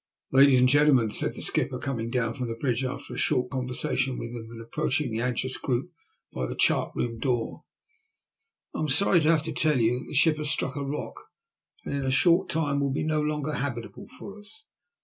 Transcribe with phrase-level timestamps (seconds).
[0.19, 3.51] *' Ladies and gentleman," said the skipper, coming down from the bridge, after a short
[3.51, 5.91] conversation with them, and approaching the anxious group
[6.33, 7.65] by the chart room door,"
[8.75, 11.13] I am sorry to have to tell you that the ship has struck a rock,
[11.85, 14.65] and in a short time will be no longer habitable for us.